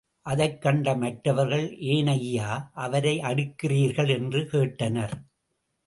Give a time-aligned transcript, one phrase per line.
[0.25, 2.71] அதைக்கண்ட மற்றவர்கள், ஏன் ஐயா,
[2.73, 4.09] அவரை அடிக்கிறீர்கள்?
[4.09, 5.15] என்று கேட்டனர்.